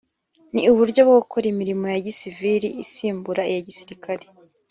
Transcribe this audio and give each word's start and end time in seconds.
ni 0.53 0.61
uburyo 0.71 1.01
bwo 1.07 1.15
gukora 1.21 1.45
imirimo 1.53 1.85
ya 1.93 1.99
gisivili 2.05 2.67
isimbura 2.83 3.41
iya 3.51 3.61
gisirikare 3.67 4.25